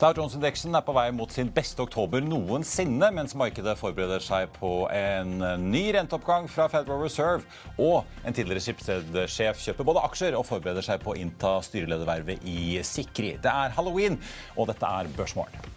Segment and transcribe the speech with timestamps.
[0.00, 4.86] Dow Jones-indeksen er på vei mot sin beste oktober noensinne, mens markedet forbereder seg på
[4.96, 5.34] en
[5.66, 7.44] ny renteoppgang fra Federal Reserve.
[7.76, 12.78] Og en tidligere Schibsted-sjef kjøper både aksjer og forbereder seg på å innta styreledervervet i
[12.80, 13.34] Sikri.
[13.44, 14.16] Det er halloween,
[14.56, 15.68] og dette er Børsmorgen.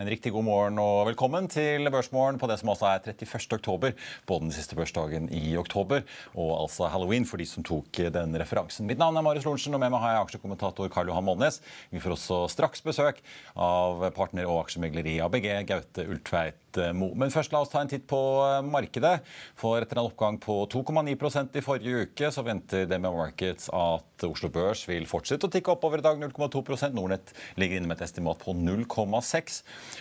[0.00, 3.58] En riktig god morgen og velkommen til Børsmorgen på det som altså er 31.
[3.58, 3.92] oktober.
[4.24, 8.88] Både den siste børsdagen i oktober og altså halloween for de som tok den referansen.
[8.88, 11.60] Mitt navn er Marius Lorentzen, og med meg har jeg aksjekommentator Karl Johan Molnes.
[11.92, 13.20] Vi får også straks besøk
[13.60, 16.56] av partner og aksjemegler i ABG, Gaute Ultveit
[16.94, 17.10] Mo.
[17.18, 18.20] Men først la oss ta en titt på
[18.68, 19.20] markedet.
[19.58, 24.50] For etter en oppgang på 2,9% i forrige uke, så venter DMA Markets at Oslo
[24.52, 28.40] Børs vil fortsette å tikke oppover i dag 0,2% Nordnett ligger inne med et estimat
[28.42, 29.60] på 0,6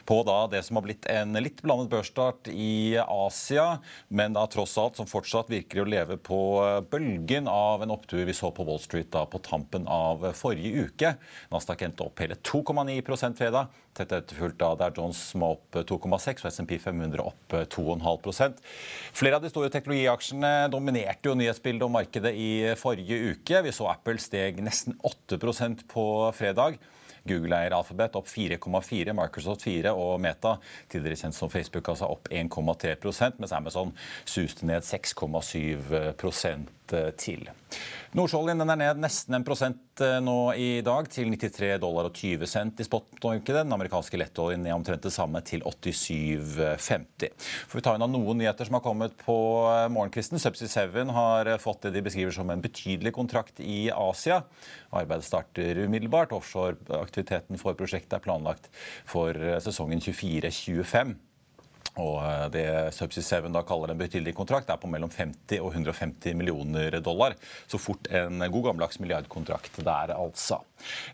[0.09, 4.77] på da det som har blitt en litt blandet børsstart i Asia, men da tross
[4.81, 6.39] alt som fortsatt virker å leve på
[6.91, 11.13] bølgen av en opptur vi så på Wall Street da på tampen av forrige uke.
[11.53, 13.69] Nasdaq endte opp hele 2,9% fredag.
[13.99, 18.61] Tett etterfulgt av der Jones som er opp 2,6 og SMP 500 opp 2,5%
[19.19, 23.59] Flere av de store teknologiaksjene dominerte jo nyhetsbildet og markedet i forrige uke.
[23.65, 26.05] Vi så Apple steg nesten 8% på
[26.37, 26.79] fredag.
[27.27, 30.55] Google-eier Alphabet opp 4,4, Microsoft 4 og Meta,
[30.91, 33.91] tidligere kjent som Facebook, altså opp 1,3 mens Amazon
[34.23, 36.15] suste ned 6,7
[37.19, 37.49] til.
[38.17, 42.49] Nordsjøoljen er ned nesten en prosent eh, nå i dag, til 93 dollar og 20
[42.49, 43.61] cent i spotmarkedet.
[43.67, 47.29] Den amerikanske lettoljen er omtrent det samme, til 87,50.
[47.69, 49.37] Får vi tar unna noen nyheter som har kommet på
[49.69, 50.41] eh, morgenkvisten.
[50.41, 54.41] Subsea 7 har eh, fått det de beskriver som en betydelig kontrakt i Asia.
[54.89, 56.33] Arbeidet starter umiddelbart.
[56.33, 58.73] Offshoreaktiviteten for prosjektet er planlagt
[59.05, 61.19] for sesongen 24-25.
[61.99, 65.73] Og eh, det Subsea 7 da kaller en betydelig kontrakt, er på mellom 50 og
[65.73, 67.35] 150 millioner dollar.
[67.67, 70.61] Så fort en god gammeldags milliardkontrakt der, altså.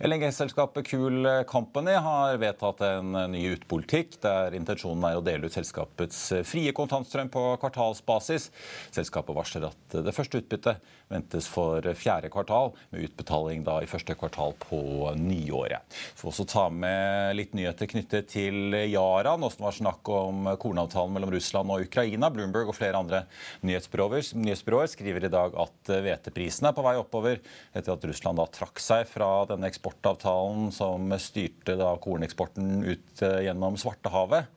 [0.06, 6.20] LNG-selskapet Cool Company har vedtatt en ny utpolitikk der intensjonen er å dele ut selskapets
[6.46, 8.52] frie kontantstrøm på kvartalsbasis.
[8.94, 14.16] Selskapet varsler at det første utbyttet ventes for fjerde kvartal, med utbetaling da i første
[14.18, 14.80] kvartal på
[15.18, 15.86] nyåret.
[15.90, 20.14] Vi får også ta med litt nyheter knyttet til Yara, nå som det var snakk
[20.14, 22.30] om kornavtalen mellom Russland og Ukraina.
[22.34, 23.24] Bloomberg og flere andre
[23.66, 27.40] nyhetsbyråer, nyhetsbyråer skriver i dag at hveteprisene er på vei oppover
[27.76, 33.46] etter at Russland da trakk seg fra denne eksportavtalen som styrte da korneksporten ut eh,
[33.48, 34.52] gjennom Svartehavet.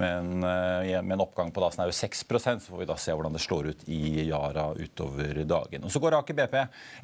[0.00, 3.36] Men eh, med en oppgang på da snaue 6% så får vi da se hvordan
[3.36, 5.84] det slår ut i Yara utover dagen.
[5.84, 6.56] Og Så går Aker BP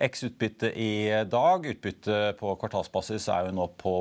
[0.08, 1.66] X utbytte i dag.
[1.72, 3.96] Utbytte på kvartalsbasis er jo nå på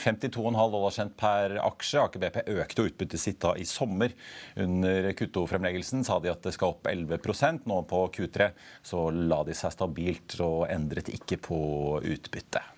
[0.00, 2.06] 52,5 eh, dollar cent per aksje.
[2.06, 4.14] Aker BP økte utbyttet sitt da i sommer.
[4.56, 8.48] Under Q2-fremleggelsen sa de at det skal opp 11% Nå på Q3
[8.86, 11.60] så la de seg stabilt og endret ikke på
[12.00, 12.75] utbyttet.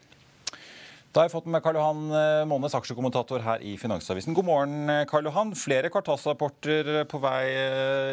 [1.09, 4.35] Da har jeg fått med Karl Johan eh, Månes, aksjekommentator her i Finansavisen.
[4.37, 5.55] God morgen, eh, Karl Johan.
[5.57, 7.45] Flere kvartalsrapporter eh, på vei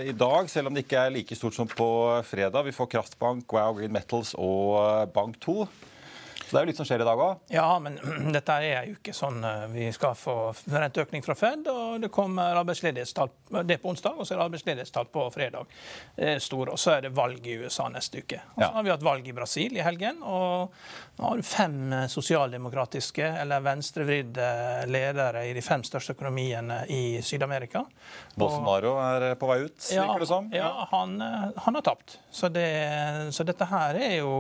[0.07, 1.89] i dag, selv om det ikke er like stort som på
[2.23, 2.63] fredag.
[2.63, 5.57] Vi får Kraftbank, Wow Green Metals og Bank 2.
[6.45, 7.45] Så det er jo litt som skjer i dag òg?
[7.53, 7.97] Ja, men
[8.35, 9.41] dette er jo ikke sånn.
[9.45, 10.37] Eh, vi skal få
[10.71, 13.31] renteøkning fra Fed, og det kommer arbeidsledighetstall
[13.65, 15.73] det på onsdag, og så er det arbeidsledighetstall på fredag.
[16.15, 18.41] Er store, og så er det valg i USA neste uke.
[18.55, 20.21] Og så har vi hatt valg i Brasil i helgen.
[20.23, 20.73] og
[21.15, 24.47] nå har du fem eh, sosialdemokratiske eller venstrevridde
[24.91, 27.85] ledere i de fem største økonomiene i Syd-Amerika.
[28.35, 30.49] Bolsonaro er på vei ut, virker ja, det som?
[30.51, 32.17] Ja, han, eh, han har tapt.
[32.31, 32.67] Så, det,
[33.31, 34.33] så, dette her er jo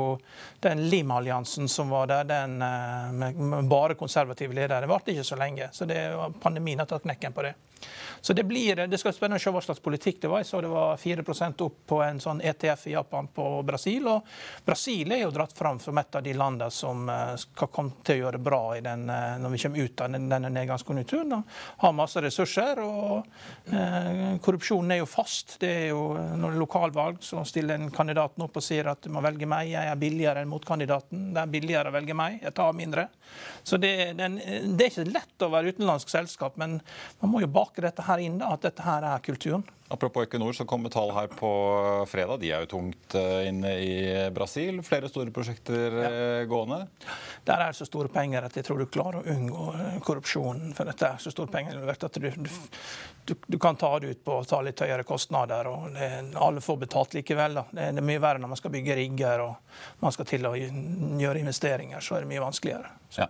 [0.65, 4.81] den Lim-alliansen som var der, den med bare konservative ledere.
[4.81, 5.69] Det varte ikke så lenge.
[5.71, 5.99] så det,
[6.41, 7.55] Pandemien har tatt knekken på det.
[8.25, 10.41] Så det blir, det skal spennende å se hva slags politikk det var.
[10.41, 14.07] Jeg så det var 4% opp på en sånn ETF i Japan på Brasil.
[14.09, 14.25] Og
[14.65, 18.17] Brasil er jo dratt fram som et av de landene som eh, skal komme til
[18.17, 21.43] å gjøre det bra den, eh, når vi kommer ut av denne nedgangskonjunkturen.
[21.83, 22.81] Har masse ressurser.
[22.81, 23.29] og
[23.69, 25.59] eh, Korrupsjonen er jo fast.
[25.61, 29.05] Det er jo Når det er lokalvalg, så stiller en kandidaten opp og sier at
[29.05, 31.29] du må velge meg, jeg er billigere enn motkandidaten.
[31.37, 33.05] Det er billigere å velge meg, jeg tar mindre.
[33.61, 36.79] Så det, den, det er ikke lett å være utenlandsk selskap, men
[37.21, 39.65] man må jo bake dette her inn, da, at dette her er kulturen.
[39.87, 41.49] Apropos Equinor, så kommer tall her på
[42.09, 42.39] fredag.
[42.41, 43.97] De er jo tungt eh, inne i
[44.33, 44.79] Brasil.
[44.83, 46.07] Flere store prosjekter ja.
[46.09, 46.87] Eh, gående.
[47.45, 50.73] Der er det så store penger at jeg tror du klarer å unngå eh, korrupsjonen.
[50.73, 52.27] For dette er så store penger at du,
[53.29, 55.69] du, du kan ta det ut på å ta litt høyere kostnader.
[55.69, 57.61] og det, Alle får betalt likevel.
[57.61, 57.67] Da.
[57.69, 61.45] Det, er mye verre når man skal bygge rigger og man skal til å gjøre
[61.45, 62.01] investeringer.
[62.01, 62.89] Så er det mye vanskeligere.
[63.21, 63.29] Ja.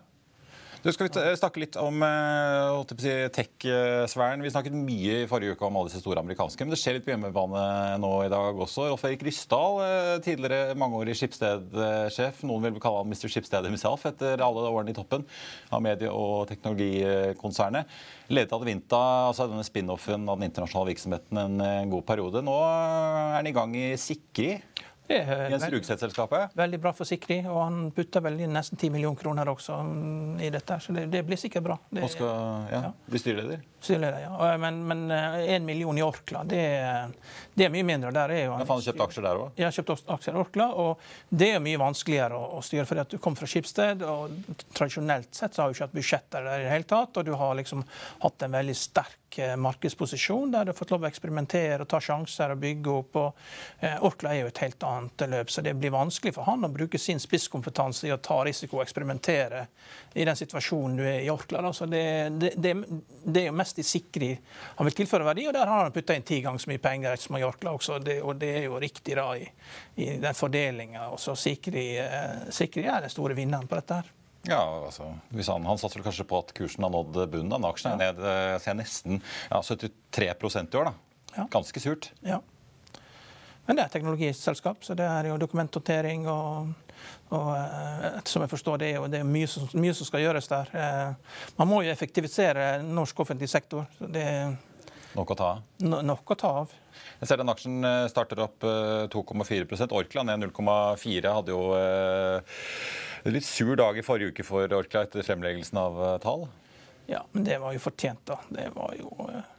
[0.86, 4.44] Du skal vi snakke litt om eh, tech-sfæren.
[4.46, 7.08] Vi snakket mye i forrige uke om alle disse store amerikanske, men det skjer litt
[7.08, 7.64] på hjemmebane
[8.04, 8.86] nå i dag også.
[8.92, 13.26] Rolf Erik Ryssdal, eh, tidligere mangeårig Skipsted-sjef, noen vil kalle han Mr.
[13.34, 15.26] Skipsted himself etter alle årene i toppen
[15.74, 17.98] av medie- og teknologikonsernet.
[18.30, 22.46] Ledet Advinta, altså denne spin-offen av den internasjonale virksomheten, en god periode.
[22.46, 24.60] Nå er han i gang i Sikri.
[25.08, 26.56] Jens Rugset-selskapet?
[26.58, 27.40] Veldig bra for Sikri.
[27.46, 30.80] Og han putter vel inn nesten 10 millioner kroner også mm, i dette.
[30.82, 31.78] Så det, det blir sikkert bra.
[31.90, 32.32] Det, og skal
[32.72, 32.94] ja, ja.
[33.10, 33.66] Blir styreleder?
[33.86, 34.52] Styreleder, ja.
[34.62, 36.62] Men, men én eh, million i Orkla, det,
[37.54, 38.14] det, er mye mindre.
[38.16, 39.60] Der er jo, han har kjøpt aksjer der òg?
[39.62, 40.70] Ja, kjøpt aksjer i Orkla.
[40.82, 44.06] Og det er mye vanskeligere å, styre, fordi at du kommer fra Skipsted.
[44.06, 44.34] og
[44.76, 47.22] Tradisjonelt sett så har du ikke hatt budsjetter der i det hele tatt.
[47.22, 47.86] Og du har liksom
[48.26, 52.00] hatt en veldig sterk Eh, markedsposisjon, der du har fått lov å eksperimentere og ta
[52.00, 53.18] sjanser og bygge opp.
[53.20, 56.64] og eh, Orkla er jo et helt annet løp, så det blir vanskelig for han
[56.64, 59.66] å bruke sin spisskompetanse i å ta risiko og eksperimentere
[60.16, 61.74] i den situasjonen du er i Orkla.
[61.76, 62.06] Så det,
[62.40, 62.74] det, det,
[63.26, 64.32] det, er jo mest i sikre
[64.76, 67.20] han vil tilføre verdi, og der har han putta inn ti ganger så mye penger
[67.22, 69.46] som Mallorca også, det, og det er jo riktig da i,
[70.02, 71.08] i den fordelinga.
[71.18, 74.12] Sikri, eh, Sikri er den store vinneren på dette her.
[74.46, 75.08] Ja, altså,
[75.50, 77.56] han, han satser kanskje på at kursen har nådd bunnen.
[77.58, 80.28] av Aksjen er ned jeg ser nesten ja, 73
[80.62, 80.92] i år.
[80.92, 81.48] da.
[81.52, 82.12] Ganske surt.
[82.22, 82.42] Ja.
[83.66, 86.76] Men det er teknologiselskap, så det er jo dokumenthåndtering og,
[87.34, 90.50] og ettersom som jeg forstår, det jo det er mye, som, mye, som, skal gjøres
[90.52, 90.72] der.
[90.78, 93.90] Eh, man må jo effektivisere norsk offentlig sektor.
[94.00, 94.28] det
[95.16, 95.62] Nok å ta av?
[95.80, 96.74] No, nok å ta av.
[97.22, 98.66] Jeg ser den aksjen eh, starter opp
[99.16, 101.32] 2,4% Orkla ned 0,4.
[101.32, 101.64] Hadde jo
[103.26, 106.46] er litt sur dag i forrige uke for Orkla etter fremleggelsen av eh, tall?
[107.10, 108.40] Ja, men det var jo fortjent, da.
[108.50, 109.52] Det var jo eh,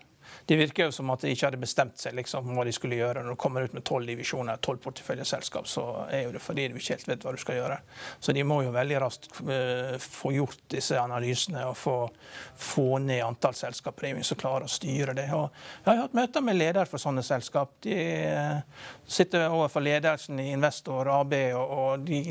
[0.47, 3.25] det virker jo som at de ikke hadde bestemt seg liksom, hva de skulle gjøre.
[3.25, 6.77] Når du kommer ut med tolv divisjoner, tolv porteføljeselskap, så er jo det fordi du
[6.79, 7.79] ikke helt vet hva du skal gjøre.
[8.23, 11.97] Så de må jo veldig raskt uh, få gjort disse analysene og få,
[12.63, 13.99] få ned antall selskap.
[13.99, 15.27] Det er jo ingen som klarer å styre det.
[15.35, 17.75] Og jeg har hatt møter med ledere for sånne selskap.
[17.83, 17.99] De
[18.31, 22.23] uh, sitter overfor ledelsen i Investor AB, og, og de,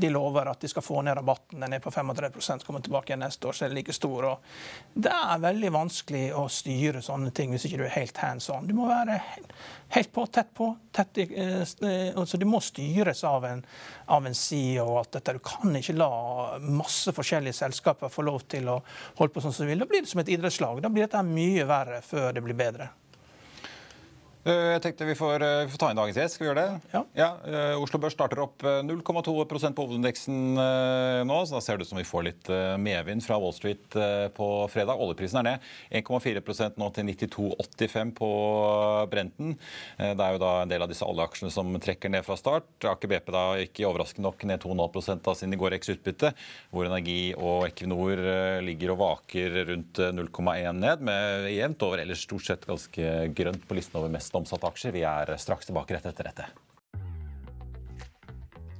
[0.00, 1.60] de, lover at de skal få ned rabatten.
[1.60, 4.30] Den er på 35% kommer tilbake igjen neste år, så er det like stor.
[4.32, 8.16] Og det er veldig vanskelig å styre sånne sånne ting hvis ikke du er helt
[8.18, 8.66] hands on.
[8.66, 9.18] Du må være
[9.94, 10.76] helt på, tett på.
[10.92, 13.64] Tett, eh, altså, du må styres av en,
[14.06, 14.98] av en CEO.
[15.00, 18.82] at dette, Du kan ikke la masse forskjellige selskaper få lov til å
[19.18, 19.78] holde på sånn som du vil.
[19.78, 20.80] Da blir det som et idrettslag.
[20.82, 22.90] Da blir dette mye verre før det blir bedre.
[24.46, 26.36] Eh, jeg tenkte vi får, eh, vi får, ta inn dagens gjest.
[26.36, 26.90] Skal vi gjøre det?
[26.92, 27.00] Ja.
[27.18, 30.36] ja uh, Oslo Børs starter opp 0,2% på hovedindeksen
[31.26, 31.38] nå.
[31.48, 33.96] så Da ser det ut som vi får litt medvind fra Wall Street
[34.36, 35.00] på fredag.
[35.02, 35.66] Oljeprisen er ned
[35.98, 38.30] 1,4% nå til 92,85 på
[39.10, 39.56] Brenten.
[39.98, 42.68] det er jo da en del av disse oljeaksjene som trekker ned fra start.
[42.86, 46.32] Aker BP da ikke overraskende nok ned 2,5 av sin i går utbytte.
[46.70, 48.22] Hvor Energi og Equinor
[48.66, 53.78] ligger og vaker rundt 0,1 ned, med jevnt over ellers stort sett ganske grønt på
[53.78, 54.96] listen over mest omsatte aksjer.
[54.96, 56.48] Vi er straks tilbake rett etter dette.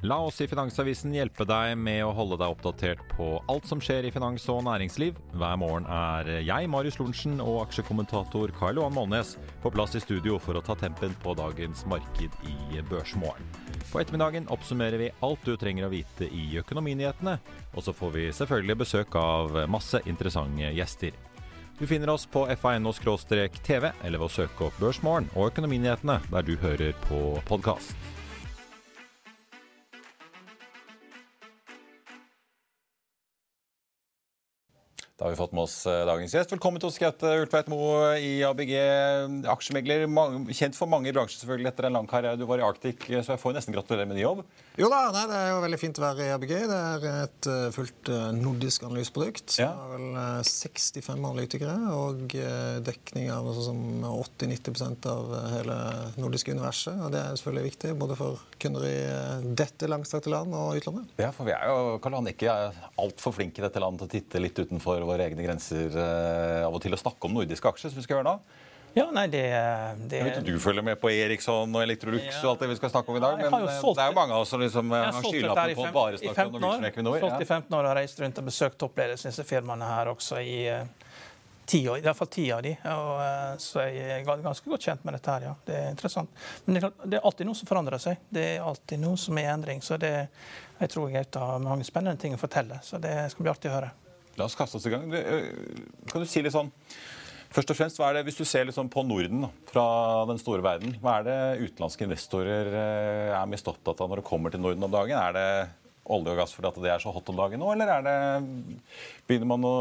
[0.07, 4.05] La oss i Finansavisen hjelpe deg med å holde deg oppdatert på alt som skjer
[4.07, 5.17] i finans og næringsliv.
[5.41, 9.33] Hver morgen er jeg, Marius Lorentzen, og aksjekommentator Karl Johan Målnes
[9.65, 13.49] på plass i studio for å ta tempen på dagens marked i Børsmorgen.
[13.89, 17.39] På ettermiddagen oppsummerer vi alt du trenger å vite i økonominyhetene,
[17.73, 21.17] og så får vi selvfølgelig besøk av masse interessante gjester.
[21.79, 26.55] Du finner oss på fa.no-tv eller ved å søke opp Børsmorgen og Økonominyhetene der du
[26.63, 27.19] hører på
[27.49, 27.93] podkast.
[35.17, 36.51] Da har vi fått med oss eh, dagens gjest.
[36.53, 38.73] Velkommen til oss, Gaute Ultveit Moe i ABG.
[39.49, 40.03] Aksjemegler,
[40.53, 42.37] kjent for mange i bransjen selvfølgelig etter en lang karriere.
[42.37, 44.43] Du var i Arctic, så jeg får nesten gratulere med ny jobb.
[44.77, 46.53] Jo da, nei, Det er jo veldig fint å være i ABG.
[46.69, 49.55] Det er et fullt nordisk analyseprodukt.
[49.57, 49.71] Ja.
[49.73, 52.37] Det er vel uh, 65 analytikere og
[52.85, 55.79] dekning av sånn som 80-90% av hele
[56.21, 57.01] nordiske universet.
[57.07, 58.95] Og Det er selvfølgelig viktig både for kunder i
[59.57, 61.17] dette langstrakte land og utlandet.
[61.25, 62.61] Ja, for vi er jo Karl-Han, ikke
[63.01, 66.83] altfor flinke i dette landet til å titte litt utenfor våre egne grenser av og
[66.85, 68.39] til å snakke om nordiske aksjer, som vi skal gjøre nå?
[68.97, 69.43] Ja, nei, det,
[70.09, 70.17] det...
[70.17, 72.39] Jeg vet Du følger med på Eriksson og Electrolux ja.
[72.47, 73.43] og alt det vi skal snakke om i dag.
[73.43, 73.99] Men solgt...
[73.99, 76.87] det er jo mange av oss som liksom, har skylappen på bare snakker om Norwegian
[76.89, 77.19] Equinor.
[77.21, 80.13] Solgt i 15 år og har reist rundt og besøkt toppledelsen i disse firmaene her
[80.15, 80.57] også i
[81.67, 82.73] ti år, i hvert fall ti av de.
[82.95, 85.53] Og, så jeg er ganske godt kjent med dette her, ja.
[85.69, 86.43] Det er interessant.
[86.65, 88.25] Men det det er alltid noe som forandrer seg.
[88.33, 89.85] Det er alltid noe som er i endring.
[89.85, 90.15] Så det,
[90.81, 92.81] jeg tror jeg har mange spennende ting å fortelle.
[92.87, 93.93] Så det skal bli artig å høre.
[94.37, 95.07] La oss kaste oss i gang.
[96.11, 96.73] Kan du si litt sånn
[97.57, 99.87] Først og fremst, hva er det, Hvis du ser liksom på Norden fra
[100.29, 104.27] den store verden, hva er det utenlandske investorer eh, er mest opptatt av når det
[104.29, 105.17] kommer til Norden om dagen?
[105.17, 105.47] Er det
[106.15, 108.15] olje og gass fordi det er så hot om dagen nå, eller er det,
[109.27, 109.77] begynner man å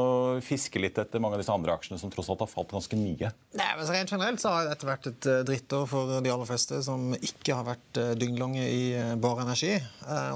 [0.45, 3.31] fiske litt etter mange av disse andre aksjene som tross alt har falt ganske mye?
[3.55, 6.81] Nei, men Rent generelt så har dette vært et eh, drittår for de aller fleste
[6.85, 8.83] som ikke har vært eh, dygnlange i
[9.21, 9.75] bare energi.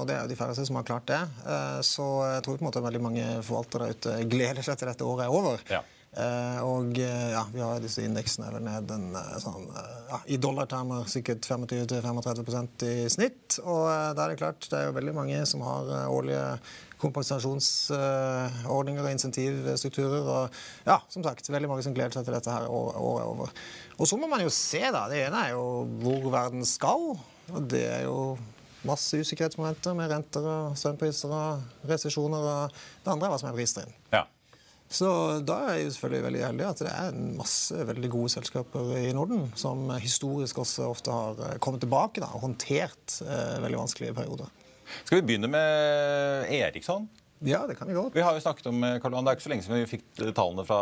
[0.00, 1.18] Og det er jo de færreste som har klart det.
[1.86, 5.06] Så jeg tror på en måte veldig mange forvaltere der ute gleder seg til dette
[5.06, 5.62] året er over.
[5.70, 5.82] Ja.
[6.10, 9.68] Uh, og uh, ja, vi har disse indeksene vel ned en, uh, sånn,
[10.10, 13.60] ja, i dollartermer sikkert 25-35 i snitt.
[13.62, 16.58] Og da er det klart, det er jo veldig mange som har årlige
[17.00, 20.26] kompensasjonsordninger og insentivstrukturer.
[20.26, 23.54] Og ja, som sagt, veldig mange som gleder seg til dette her året er over.
[23.96, 25.06] Og så må man jo se, da.
[25.12, 25.64] Det ene er jo
[26.02, 27.14] hvor verden skal.
[27.50, 28.34] Og det er jo
[28.86, 32.50] masse usikkerhetsmomenter med renter og strømpriser og resesjoner.
[32.50, 33.94] Og det andre er hva som er pristrinn.
[34.10, 34.26] Ja.
[34.90, 35.08] Så
[35.46, 39.46] da er jeg selvfølgelig veldig heldig at det er masse veldig gode selskaper i Norden
[39.58, 44.50] som historisk også ofte har eh, kommet tilbake da, og håndtert eh, veldig vanskelige perioder.
[45.04, 47.06] Skal vi begynne med Eriksson?
[47.46, 48.12] Ja, det kan vi godt.
[48.12, 50.34] Vi har jo snakket om, eh, Karl Det er ikke så lenge siden vi fikk
[50.34, 50.80] tallene fra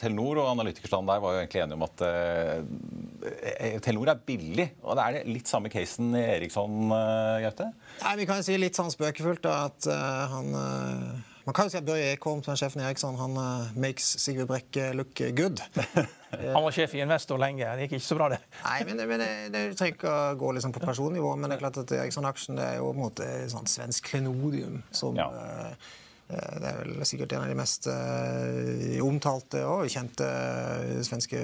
[0.00, 4.68] Telenor, og analytikerstanden der var jo egentlig enige om at eh, Telenor er billig.
[4.82, 6.94] og Det er litt samme casen i Eriksson,
[7.42, 7.72] Gaute?
[8.04, 11.78] Nei, Vi kan jo si litt sånn spøkefullt at uh, han man kan jo si
[11.80, 15.62] at Børje Ekholm, som er sjefen i Eriksson, han uh, makes Sigve Brekke look good.
[16.54, 17.64] han var sjef i Investor lenge.
[17.64, 18.42] Det gikk ikke så bra, det.
[18.64, 21.32] Nei, men, men det, trenger ikke å gå liksom på personnivå.
[21.36, 25.18] Men det er klart at Eriksson-aksjen er jo på en måte sånn svensk klenodium som
[25.18, 25.30] ja.
[25.32, 25.96] uh,
[26.30, 31.38] Eh, det er vel sikkert en av de mest uh, omtalte og kjente uh, svenske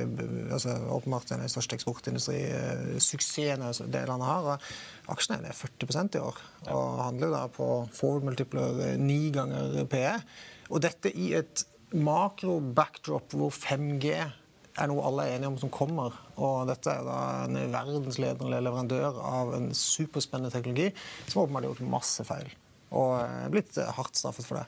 [0.54, 4.42] altså, Åpenbart en av de største eksportindustrisuksessene uh, det landet har.
[4.46, 4.56] Og
[5.12, 6.40] aksjene er ned 40% i år
[6.72, 10.16] og handler da på forward multipler ni ganger PE.
[10.72, 11.62] Og dette i et
[11.94, 14.12] makro-backdrop hvor 5G
[14.76, 16.16] er noe alle er enige om som kommer.
[16.36, 20.90] Og dette er da en verdensledende leverandør av en superspennende teknologi
[21.28, 22.50] som åpenbart har gjort masse feil.
[22.96, 24.66] Og blitt hardt straffet for det.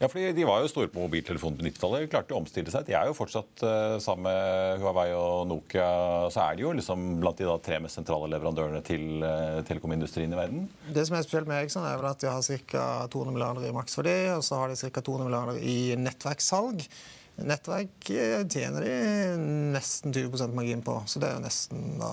[0.00, 2.04] Ja, fordi De var jo store på mobiltelefonen på 90-tallet.
[2.04, 2.86] De klarte å omstille seg.
[2.88, 5.88] De er jo fortsatt uh, sammen med Huawei og Nokia.
[6.34, 10.34] Så er de jo liksom blant de da, tre mest sentrale leverandørene til uh, telekomindustrien
[10.34, 10.68] i verden.
[10.90, 12.86] Det som er spesielt med Eriksson, er vel at de har ca.
[13.12, 15.04] 200 milliarder i maksverdi, og så har de ca.
[15.04, 16.88] 200 milliarder i nettverkssalg.
[17.34, 18.94] Nettverk eh, tjener de
[19.74, 22.10] nesten 20% margin på, så det er jo nesten da,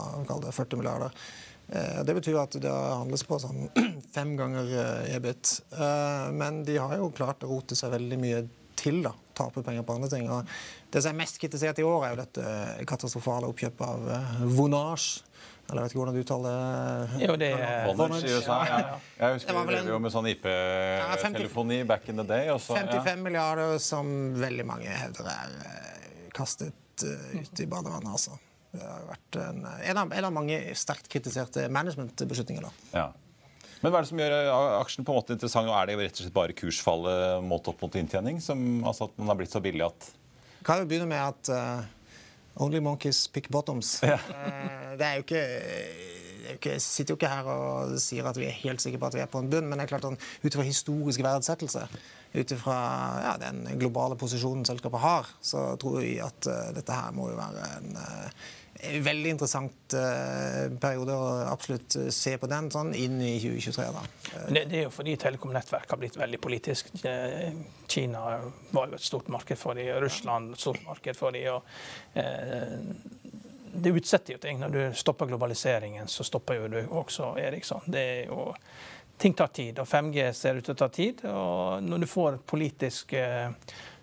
[0.49, 1.13] 40 milliarder.
[1.71, 3.69] Eh, det betyr at det handles på sånn
[4.15, 5.53] fem ganger eh, EBIT.
[5.71, 8.43] Eh, men de har jo klart å rote seg veldig mye
[8.75, 8.99] til.
[9.05, 10.27] da, Tape penger på andre ting.
[10.27, 10.49] Og
[10.91, 15.23] det som er mest kritisert i år, er jo dette katastrofale oppkjøpet av Vonage.
[15.69, 17.23] Eller jeg vet ikke hvordan du uttaler det?
[17.23, 18.59] Jo, det er Vonage i USA.
[18.67, 18.99] Ja, ja.
[19.21, 22.51] Jeg husker vi drev jo med sånn IP-telefoni back in the day.
[22.51, 24.11] Også, 55 milliarder som
[24.41, 25.55] veldig mange hevder er
[26.35, 28.11] kastet ut i badevannet.
[28.11, 28.35] altså.
[28.71, 32.67] Det har vært en, en, av, en av, mange sterkt kritiserte managementbeslutninger.
[32.95, 33.09] Ja.
[33.81, 35.67] Men hva er det som gjør eh, aksjen på en måte interessant?
[35.67, 38.39] og Er det rett og slett bare kursfallet målt opp mot inntjening?
[38.43, 40.11] Som, altså at den har blitt så billig at
[40.63, 43.97] Kan jo begynne med at uh, only monkeys pick bottoms.
[44.13, 44.19] Ja.
[44.21, 45.45] uh, det er jo ikke
[46.51, 49.21] jeg sitter jo ikke her og sier at vi er helt sikre på at vi
[49.23, 51.85] er på en bunn, men det er klart at ut fra historisk verdsettelse,
[52.33, 52.77] ut ifra
[53.23, 57.37] ja, den globale posisjonen selskapet har, så tror vi at uh, dette her må jo
[57.39, 58.49] være en uh,
[58.81, 63.83] Veldig interessant uh, periode å absolutt se på den sånn inn i 2023.
[63.93, 64.01] da.
[64.47, 66.89] Det, det, er jo fordi telekomnettverk har blitt veldig politisk.
[67.91, 68.23] Kina
[68.73, 71.59] var jo et stort marked for dem, Russland et stort marked for dem.
[71.59, 73.21] Og,
[73.73, 74.59] det utsetter jo ting.
[74.59, 77.85] Når du stopper globaliseringen, så stopper jo du også Eriksson.
[77.85, 78.49] Det er jo
[79.21, 81.23] ting tar tid, og 5G ser ut til å ta tid.
[81.29, 83.13] Og når du får politisk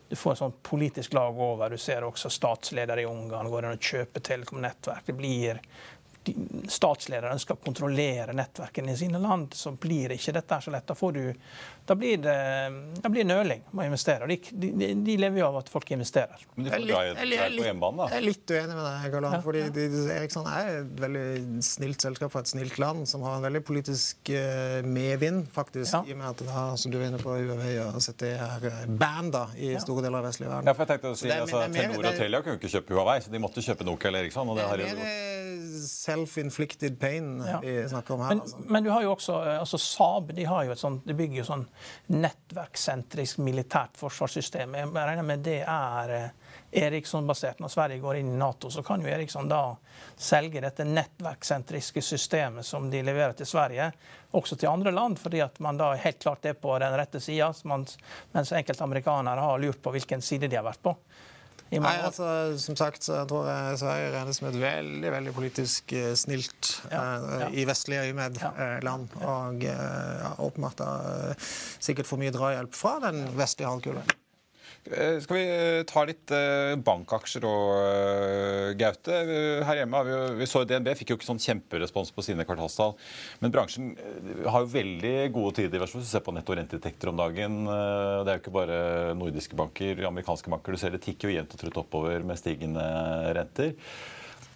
[0.09, 1.71] du får en sånn politisk lag over.
[1.71, 5.05] Du ser også statsledere i Ungarn går inn og kjøper telekomnettverk.
[5.05, 5.59] Det blir
[6.69, 10.87] statsledere ønsker å kontrollere nettverkene i sine land, så blir ikke dette så lett.
[10.89, 11.23] Da, får du,
[11.89, 12.39] da blir det
[13.03, 14.27] da blir nøling med å investere.
[14.29, 16.43] De, de, de, lever jo av at folk investerer.
[16.55, 17.03] Men de får dra
[17.55, 18.09] på hjemmebane, da?
[18.13, 19.29] Jeg er litt uenig med deg, Karl.
[19.29, 19.41] Ja.
[19.45, 23.47] fordi de, Eriksson er et veldig snilt selskap fra et snilt land, som har en
[23.49, 25.95] veldig politisk uh, medvind, faktisk.
[25.95, 26.03] Ja.
[26.07, 28.67] I og med at det har, som du er inne på, Huawei og CT er
[28.67, 29.83] da, banda i ja.
[29.85, 30.71] store deler av vestlige verden.
[30.71, 33.35] Ja, for jeg tenkte å si, altså, Telenor og Telia kunne ikke kjøpe Huawei, så
[33.35, 34.53] de måtte kjøpe Nokia eller Eriksson.
[34.53, 34.85] og det har
[36.19, 37.61] self-inflicted pain ja.
[37.63, 38.29] vi snakker om her.
[38.29, 38.57] Men, altså.
[38.67, 41.43] men, du har jo også eh, altså Saab de har jo et sånt, de bygger
[41.43, 41.65] jo sånn
[42.13, 44.77] nettverksentrisk militært forsvarssystem.
[44.79, 46.29] Jeg regner med det er eh,
[46.73, 47.59] Eriksson-basert.
[47.59, 49.63] Når Sverige går inn i Nato, så kan jo Eriksson da
[50.17, 53.91] selge dette nettverksentriske systemet som de leverer til Sverige,
[54.37, 57.53] også til andre land, fordi at man da helt klart er på den rette sida,
[57.65, 60.95] mens enkelte amerikanere har lurt på hvilken side de har vært på.
[61.69, 66.13] Nei, altså, som sagt så tror jeg Sverige regnes som et veldig veldig politisk uh,
[66.17, 67.51] snilt ja, uh, ja.
[67.53, 69.19] i vestlige øyemed-land.
[69.19, 70.81] Uh, og uh, åpenbart
[71.83, 74.07] sikkert for mye drahjelp fra den vestlige halvkule.
[74.93, 79.19] Eh, skal vi eh, ta litt eh, bankaksjer og Gaute?
[79.69, 82.95] Her hjemme vi, vi så DNB fikk jo ikke sånn kjemperespons på sine kvartalstall.
[83.43, 83.93] Men bransjen
[84.49, 85.85] har jo veldig gode tider.
[85.85, 87.61] Hvis du ser på netto renteinntekter om dagen.
[87.69, 88.79] Det er jo ikke bare
[89.19, 90.75] nordiske banker, amerikanske banker.
[90.75, 92.85] Du ser det tikker jo jevnt og trutt oppover med stigende
[93.37, 93.75] renter.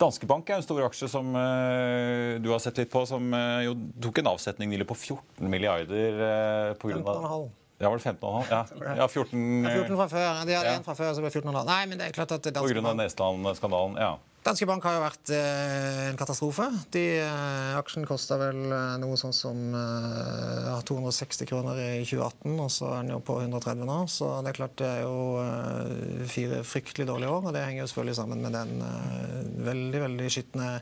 [0.00, 3.28] Danske Bank er en stor aksje som du har sett litt på, som
[3.62, 7.42] jo tok en avsetning nylig på 14 milliarder uh, pga.
[7.82, 8.50] Ja, var det 15,5?
[8.50, 8.64] Ja.
[9.02, 10.42] ja, 14 14 fra før.
[10.46, 10.74] De hadde ja.
[10.78, 11.64] en fra før, så ble det 14,5.
[11.66, 14.12] Nei, men det er klart at På grunn av Nesland-skandalen, ja.
[14.42, 16.64] Danske Bank har jo vært eh, en katastrofe.
[16.94, 22.72] De, eh, aksjen kosta vel eh, noe sånn som eh, 260 kroner i 2018, og
[22.74, 24.00] så er den jo på 130 nå.
[24.10, 27.84] Så det er klart det er jo eh, fire fryktelig dårlige år, og det henger
[27.84, 29.38] jo selvfølgelig sammen med den eh,
[29.70, 30.72] veldig, veldig skitne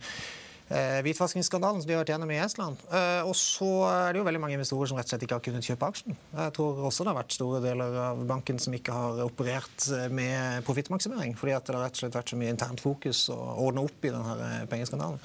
[0.70, 2.80] eh, hvitvaskingsskandalen som de har vært gjennom i Estland.
[2.88, 5.46] Eh, og så er det jo veldig mange investorer som rett og slett ikke har
[5.46, 6.18] kunnet kjøpe aksjen.
[6.34, 10.10] Jeg tror også det har vært store deler av banken som ikke har operert eh,
[10.12, 13.40] med profittmaksimering, fordi at det har rett og slett vært så mye internt fokus å
[13.66, 15.20] ordne opp i denne eh, pengeskandalen.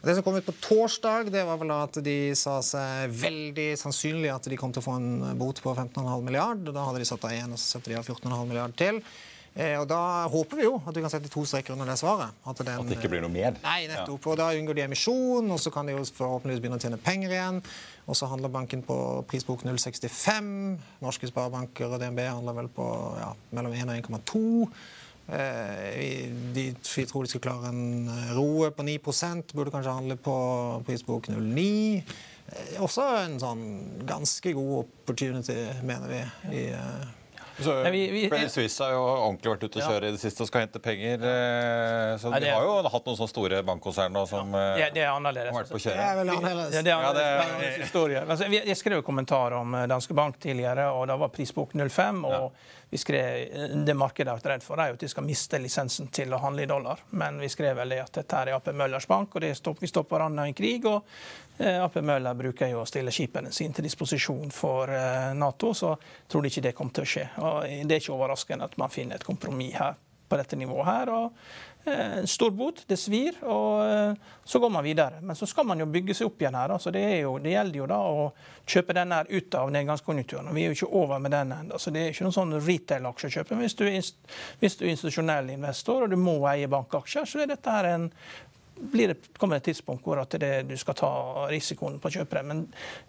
[0.00, 4.30] Det som kom ut på torsdag, det var vel at de sa seg veldig sannsynlig
[4.32, 6.62] at de kom til å få en bot på 15,5 milliard.
[6.72, 9.02] Da hadde de satt av én, og så setter de av 14,5 milliard til.
[9.54, 12.36] Eh, og Da håper vi jo at vi kan sette to streker under det svaret.
[12.46, 13.58] At, den, at det ikke blir noe mer?
[13.64, 14.22] Nei, nettopp.
[14.22, 14.30] Ja.
[14.32, 17.34] Og Da unngår de emisjon, og så kan de jo forhåpentligvis begynne å tjene penger
[17.34, 17.60] igjen.
[18.06, 18.96] Og så handler banken på
[19.30, 20.80] prisbok 0,65.
[21.02, 24.72] Norske sparebanker og DNB handler vel på ja, mellom 1 og 1,2.
[25.30, 30.18] Eh, de, vi tror de skal klare en eh, roe på 9% burde kanskje handle
[30.18, 30.34] på
[30.86, 32.02] prisbok 0,9.
[32.82, 33.62] Også en sånn
[34.08, 35.54] ganske god opportunity,
[35.86, 36.22] mener vi.
[36.50, 36.64] i
[37.64, 40.64] så Credit Suisse har jo ordentlig vært ute og kjøre i det siste og skal
[40.64, 41.26] hente penger.
[41.30, 45.52] Eh, så de har jo hatt noen sånne store bankkonserner som ja, det er annerledes.
[45.52, 45.96] har vært på kjøre.
[45.98, 46.74] Det er veldig annerledes.
[46.74, 47.78] Ja, det er annerledes.
[47.84, 48.24] historie.
[48.26, 52.24] Altså, jeg skrev kommentar om eh, Danske Bank tidligere, og da var prisbok 05.
[52.24, 52.52] og
[52.90, 56.08] vi skrev, Det markedet har vært redd for, er jo at de skal miste lisensen
[56.10, 57.04] til å handle i dollar.
[57.10, 60.16] Men vi skrev vel det at dette er AP Møllers bank, og stopp, vi stopper
[60.16, 60.86] på randen en krig.
[60.90, 65.74] og eh, AP Møller bruker jo å stille skipene sine til disposisjon for eh, Nato,
[65.76, 65.94] så
[66.28, 67.26] tror de ikke det kommer til å skje.
[67.42, 69.98] Og Det er ikke overraskende at man finner et kompromiss her
[70.30, 71.10] på dette nivået her.
[71.10, 71.32] og
[71.84, 74.12] Eh, stor bot, det svir, og eh,
[74.44, 75.20] så går man videre.
[75.22, 76.74] Men så skal man jo bygge seg opp igjen her.
[76.78, 78.26] Så det, jo, det, gjelder jo da å
[78.68, 80.50] kjøpe den her ut av nedgangskonjunkturen.
[80.52, 81.80] Vi er jo ikke over med den ennå.
[81.80, 83.54] Så det er ikke noen sånn retail-aksjekjøp.
[83.62, 83.78] Hvis
[84.60, 88.10] hvis du er institusjonell investor og du må eie bankaksjer, så er dette her en
[88.80, 91.10] blir det, kommer et tidspunkt hvor at det, du skal ta
[91.50, 92.42] risikoen på kjøpere.
[92.46, 92.62] Men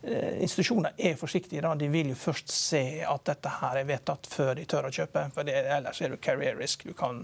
[0.03, 1.63] eh, institusjoner er forsiktige.
[1.63, 1.73] Da.
[1.79, 5.25] De vil jo først se at dette her er vedtatt før de tør å kjøpe.
[5.35, 6.85] for det, Ellers er du career risk.
[6.87, 7.23] Du kan,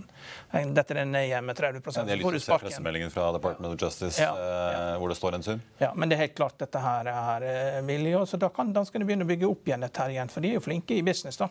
[0.52, 4.32] dette er ned med 30 ja, Jeg lyst til pressemeldingen fra Department of Justice ja,
[4.32, 4.94] ja.
[4.94, 5.62] Eh, hvor det står en sum.
[5.82, 8.16] Ja, Men det er helt klart dette her er eh, villig.
[8.28, 10.32] Så da kan danskene begynne å bygge opp igjen dette her igjen.
[10.32, 11.38] For de er jo flinke i business.
[11.38, 11.50] da.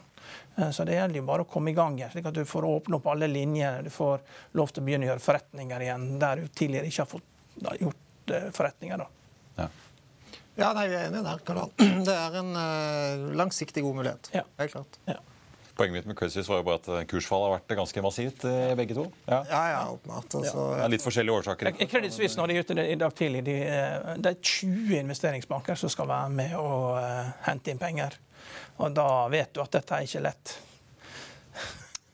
[0.56, 2.66] Eh, så det gjelder jo bare å komme i gang igjen, slik at du får
[2.68, 3.82] åpne opp alle linjer.
[3.87, 4.24] Du får
[4.59, 7.77] lov til å begynne å gjøre forretninger igjen der du tidligere ikke har fått da,
[7.81, 9.05] gjort uh, forretninger.
[9.05, 9.07] da.
[9.57, 9.68] Ja.
[10.61, 11.46] ja, nei, vi er enige der.
[11.46, 11.70] Karl.
[12.09, 14.31] Det er en uh, langsiktig god mulighet.
[14.37, 14.44] Ja.
[14.61, 15.01] Helt klart.
[15.09, 15.20] Ja.
[15.77, 18.46] Poenget mitt med Crazies var jo bare at kursfallet har vært ganske massivt,
[18.79, 19.03] begge to.
[19.27, 20.37] Ja, ja, ja åpenbart.
[20.38, 20.87] Altså, ja.
[20.88, 21.68] Litt forskjellige årsaker.
[21.83, 23.57] Credit Suisse når de er ute i dag tidlig, de,
[24.25, 28.16] det er 20 investeringsbanker som skal være med og uh, hente inn penger.
[28.81, 30.57] Og da vet du at dette er ikke lett.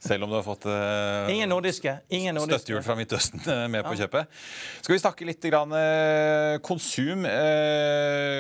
[0.03, 1.95] Selv om du har fått uh, Ingen nordiske.
[2.11, 2.59] Ingen nordiske.
[2.65, 4.41] støttehjul fra Midtøsten med på kjøpet.
[4.83, 7.23] Skal vi snakke litt grann, uh, konsum?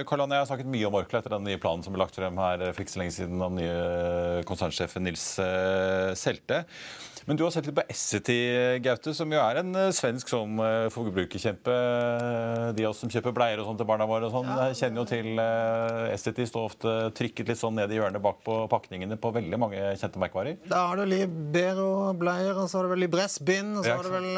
[0.08, 2.18] Karl Anne, jeg har snakket mye om Orkla etter den nye planen som ble lagt
[2.18, 5.28] frem her for ikke så lenge siden av den nye konsernsjefen Nils
[6.18, 6.64] Selte.
[7.24, 8.36] Men du har sett litt på Essity,
[8.82, 11.74] Gaute, som jo er en eh, svensk sånn eh, forbrukerkjempe.
[12.74, 14.70] De av oss som kjøper bleier og sånn til barna våre, og sånn, ja.
[14.74, 15.42] kjenner jo til
[16.10, 16.46] Essity.
[16.50, 20.20] Står ofte trykket litt sånn ned i hjørnet bak på pakningene på veldig mange kjente
[20.22, 20.58] merkevarer.
[20.66, 24.28] Da har du Libero-bleier, og så har du vel Libress-bind, og så har du vel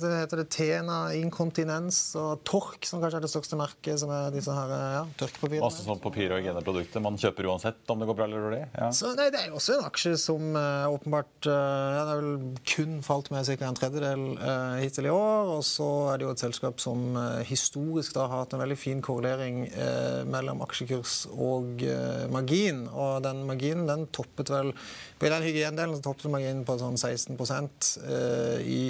[0.00, 4.32] det heter det Tena Inkontinens og Tork, som kanskje er det største merket, som er
[4.34, 5.64] disse her ja, tørkepapirene.
[5.66, 8.62] Masse sånn papir- og hygieneprodukter man kjøper uansett om det går bra eller dårlig?
[8.72, 8.90] Ja.
[8.96, 13.30] Så, nei, det er jo også en aksje som åpenbart ja, har vel kun falt
[13.34, 13.66] med ca.
[13.66, 15.50] en tredjedel eh, hittil i år.
[15.56, 18.78] Og så er det jo et selskap som eh, historisk da har hatt en veldig
[18.78, 22.84] fin korrelering eh, mellom aksjekurs og eh, margin.
[22.90, 24.72] Og den marginen den toppet vel
[25.18, 28.84] På den hygiendelen toppet marginen på sånn 16 eh, i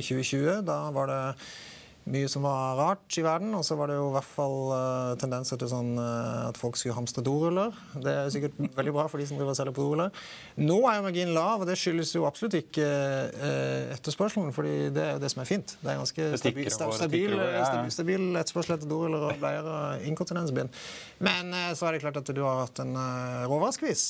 [0.00, 0.48] 2020.
[0.58, 1.22] Eh, da var det
[2.10, 3.54] mye som var rart i verden.
[3.56, 6.76] Og så var det jo i hvert fall uh, tendenser til sånn, uh, at folk
[6.78, 7.74] skulle hamstre doruller.
[7.96, 10.24] Det er sikkert veldig bra for de som driver og selger på doruller.
[10.60, 14.52] Nå er jo marginen lav, og det skyldes jo absolutt ikke uh, etterspørselen.
[14.56, 15.76] fordi det er jo det som er fint.
[15.80, 20.84] Det er ganske stabil, stabil, stabil, stabil etterspørsel etter doruller og bleier og inkontinensbind.
[21.24, 22.96] Men så er det klart at du har hatt en
[23.48, 24.04] råvareskvis.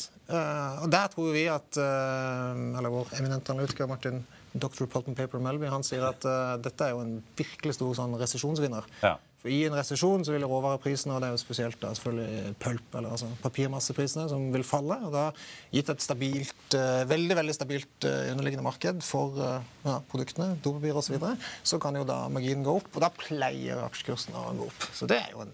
[0.83, 4.23] og der tror vi at Eller vår eminente analytiker Martin
[4.55, 4.87] Dr.
[4.91, 8.87] Polton Paper Melby han sier at uh, dette er jo en virkelig stor sånn resesjonsvinner.
[9.03, 9.17] Ja.
[9.45, 12.95] For I en resesjon så vil råvareprisene, og det er jo spesielt da, selvfølgelig pulp,
[12.97, 14.97] eller altså papirmasseprisene, som vil falle.
[15.05, 15.25] og da
[15.69, 21.11] Gitt et stabilt, uh, veldig veldig stabilt uh, underliggende marked for ja, produktene, dopapir osv.,
[21.11, 24.69] så, videre, så kan jo da marginen gå opp, og da pleier aksjekursen å gå
[24.71, 24.87] opp.
[24.97, 25.53] Så det er jo en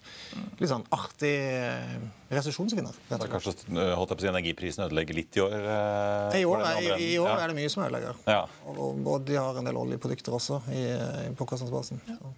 [0.61, 1.33] litt sånn artig
[2.31, 2.95] resesjonsvinner.
[3.11, 5.57] Kanskje holdt jeg på å si, energiprisene ødelegger litt i år?
[6.39, 7.41] I år, er, i, i år ja.
[7.41, 8.23] er det mye som ødelegger.
[8.31, 8.45] Ja.
[8.71, 10.85] Og, og, de har en del oljeprodukter også i,
[11.35, 11.99] på kostnadsbasen.
[12.07, 12.31] Ja.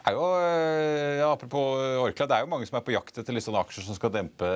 [0.00, 3.18] Det er jo, eh, ja, Apropos Orkla, det er jo mange som er på jakt
[3.20, 4.48] etter liksom aksjer som skal dempe,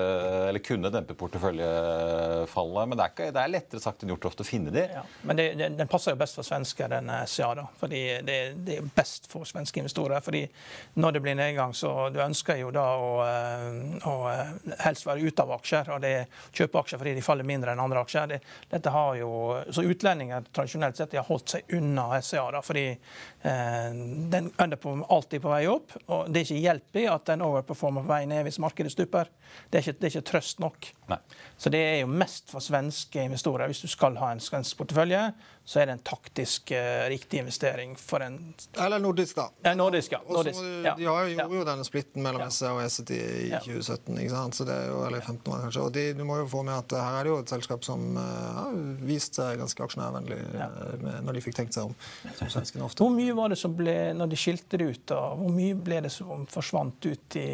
[0.49, 2.89] eller kunne dempe porteføljefallet.
[2.89, 4.87] Men det er, ikke, det er lettere sagt enn gjort ofte å finne de.
[4.89, 7.51] Ja, men det, det, den passer jo best for svensker, den SCA.
[7.59, 10.25] da, fordi det, det, er best for svenske investorer.
[10.25, 10.47] fordi
[10.95, 15.29] når det blir nedgang, så du ønsker jo da å, eh, å eh, helst være
[15.29, 15.93] ute av aksjer.
[15.93, 16.15] og det
[16.55, 18.33] Kjøpe aksjer fordi de faller mindre enn andre aksjer.
[18.33, 18.41] Det,
[18.73, 19.31] dette har jo,
[19.69, 22.49] så Utlendinger tradisjonelt sett de har holdt seg unna SCA.
[22.57, 22.99] da, fordi eh,
[23.45, 25.95] den underperformer alltid alltid på vei opp.
[26.07, 29.29] og Det er ikke hjelp i at den overperformer på vei ned hvis markedet stuper.
[29.71, 30.89] Det er ikke, det er ikke trøst nok.
[31.11, 31.19] Nei.
[31.59, 33.67] Så det er jo mest for svenske investorer.
[33.69, 35.27] Hvis du skal ha en svensk portefølje,
[35.65, 38.37] så er det en taktisk uh, riktig investering for en
[38.77, 39.47] Eller nordisk, da.
[39.63, 40.21] Ja, nordisk, ja.
[40.29, 40.59] Nordisk.
[40.61, 40.95] Også, ja.
[40.99, 42.51] De har jo, gjorde jo denne splitten mellom ja.
[42.53, 44.59] SE og ECT i 2017, ikke sant?
[44.59, 45.87] Så det er jo, eller 15 år kanskje.
[45.87, 48.05] Og de, du må jo få med at her er det jo et selskap som
[48.19, 48.27] uh,
[48.59, 48.77] har
[49.09, 51.97] vist seg ganske aksjonærvennlig uh, når de fikk tenkt seg om.
[52.37, 53.01] som svenskene ofte.
[53.01, 56.05] Hvor mye var det som ble, når de skilte det ut, da, hvor mye ble
[56.05, 57.49] det som forsvant ut i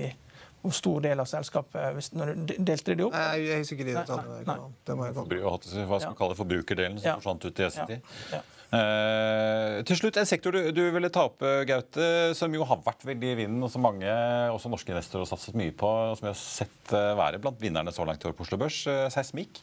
[0.61, 3.17] hvor stor del av selskapet hvis, når du Delte de opp?
[3.17, 4.71] Nei, jeg husker ikke de tallene.
[4.87, 7.19] Det må jeg Hva skal vi kalle forbrukerdelen som ja.
[7.21, 7.95] forsvant ut i SNT?
[7.97, 8.41] Ja.
[8.41, 8.43] Ja.
[8.71, 13.03] Eh, til slutt, en sektor du, du, ville ta opp, Gaute, som jo har vært
[13.09, 14.11] veldig i vinden, og som mange,
[14.55, 17.59] også norske investorer, har satset mye på, og som vi har sett eh, være blant
[17.63, 19.63] vinnerne så langt i år på Oslo Børs, uh, seismikk.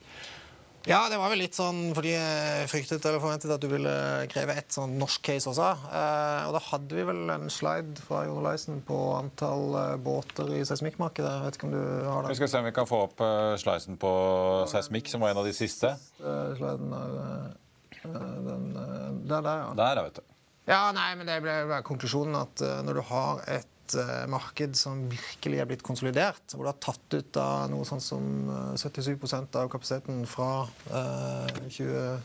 [0.88, 3.94] Ja, det var vel litt sånn fordi jeg fryktet eller forventet at du ville
[4.32, 5.72] kreve et sånn norsk case også.
[5.92, 10.54] Eh, og da hadde vi vel en slide fra Jon Olaisen på antall eh, båter
[10.56, 11.34] i seismikkmarkedet.
[11.44, 12.32] Vet ikke om du har det?
[12.32, 14.14] Vi skal se om vi kan få opp uh, sliden på
[14.72, 15.92] seismikk, som var en av de siste.
[16.22, 17.20] Sliden er
[18.48, 18.72] den
[19.28, 19.70] Der, der, ja.
[19.76, 20.36] Der, vet du.
[20.72, 25.62] Ja, nei, men det ble konklusjonen at når du har et Eh, marked som virkelig
[25.62, 28.26] er blitt konsolidert, hvor du har tatt ut av noe sånn som
[28.76, 32.20] 77 eh, av kapasiteten fra eh, 20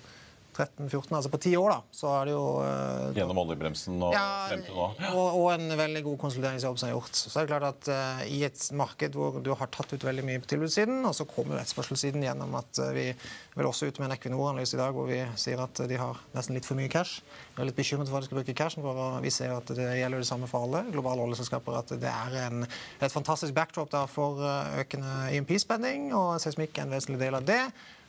[0.52, 4.24] 13-14, altså på ti år, da, så er det jo uh, Gjennom oljebremsen og ja,
[4.50, 4.88] frem til nå?
[5.08, 7.16] Og, og, en veldig god konsolideringsjobb som er gjort.
[7.16, 10.24] Så er det klart at uh, I et marked hvor du har tatt ut veldig
[10.28, 13.06] mye på tilbudssiden, og så kommer jo etterspørselssiden gjennom at uh, vi
[13.54, 16.58] vil også ut med en Equinor-analyse i dag hvor vi sier at de har nesten
[16.58, 17.24] litt for mye cash.
[17.56, 19.72] Vi er litt bekymret for hva de skal bruke cashen for, og vi ser at
[19.72, 21.80] det gjelder det samme for alle globale oljeselskaper.
[21.80, 24.44] At det er en, et fantastisk backdrop der for
[24.84, 27.62] økende IMP-spenning, og seismikk er en vesentlig del av det.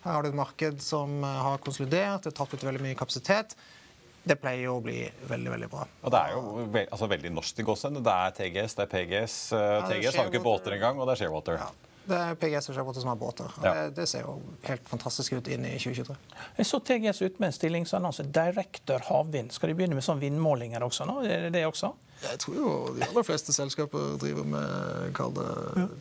[0.04, 3.00] Her har du et marked som eh, har konsolidert, det har tatt ut veldig mye
[3.00, 3.56] kapasitet.
[4.24, 5.86] Det pleier jo å bli veldig veldig bra.
[6.04, 8.04] Og Det er jo ve altså, veldig norsk i gåsehud.
[8.04, 9.40] Det er TGS, det er PGS.
[9.52, 11.60] Uh, ja, TGS har jo ikke båter engang, og det er Sharewater.
[11.60, 11.90] Ja.
[12.04, 13.52] Det er PGS og Sharewater som har båter.
[13.64, 13.74] Ja.
[13.74, 14.38] Det, det, ser jo
[14.68, 16.16] helt fantastisk ut inn i 2023.
[16.60, 18.26] Jeg så TGS ut med en stillingsannonse.
[18.36, 19.52] Director havvind.
[19.56, 21.22] Skal de begynne med sånn vindmålinger også nå?
[21.28, 21.94] Er det det også?
[22.24, 25.48] Jeg tror jo de aller fleste selskaper driver med kall det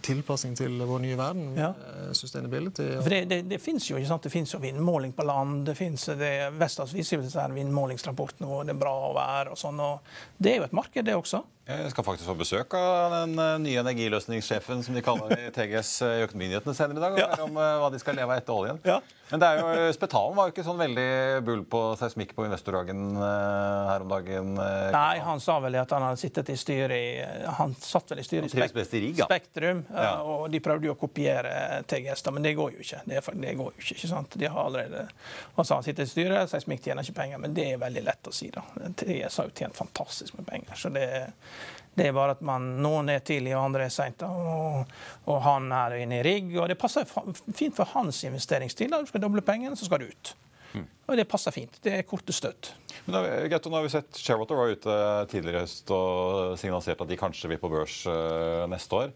[0.06, 1.48] tilpassing til vår nye verden.
[1.58, 1.72] Ja.
[2.12, 2.22] Sustainability.
[2.22, 2.88] Sustainability.
[3.02, 4.22] For det, det, det finnes jo ikke sant?
[4.28, 5.64] Det jo vindmåling på land.
[5.66, 7.24] det finnes, det, Vestas viser jo
[7.58, 9.80] vindmålingsrapportene og det er bra å være og sånn.
[9.82, 11.42] og Det er jo et marked, det også.
[11.62, 15.90] Jeg skal faktisk få besøk av den eh, nye energiløsningssjefen som de kaller i TGS
[16.02, 17.12] eh, i Økonominyhetene senere i dag.
[17.14, 17.28] og Ja.
[17.36, 18.80] høre om eh, hva de skal leve av etter oljen.
[18.84, 18.96] Ja.
[19.30, 21.06] Men det er jo, eh, Spetalen var jo ikke sånn veldig
[21.46, 24.50] bull på seismikk på investordagen eh, her om dagen.
[24.58, 24.88] eh.
[24.96, 28.26] Nei, han sa vel at han hadde sittet i styret i Han satt vel i
[28.26, 28.52] styret i
[29.18, 29.26] da.
[29.30, 30.12] Spektrum, eh, Ja.
[30.22, 33.02] og de prøvde jo å kopiere TGS, da, men det går jo ikke.
[33.06, 34.38] Det, det går jo ikke, ikke sant?
[34.38, 35.06] De har allerede
[35.56, 38.28] Han sa han sitter i styret, seismikk tjener ikke penger, men det er veldig lett
[38.30, 38.62] å si, da.
[38.96, 40.74] TGS har jo tjent fantastisk med penger.
[40.76, 41.08] så det
[41.94, 44.22] det er bare at man, Noen er tidlig, og andre er seint.
[44.24, 44.86] Og,
[45.28, 46.54] og han er inne i rigg.
[46.56, 48.94] og Det passer fint for hans investeringstid.
[48.94, 50.32] Du skal doble pengene, så skal du ut.
[50.80, 51.78] Og Det passer fint.
[51.84, 52.72] Det er korte støtt.
[53.04, 53.22] Men da,
[53.58, 54.98] nå har vi sett Sharewater var ute
[55.32, 59.12] tidligere i høst og signaliserte at de kanskje vil på børs eh, neste år.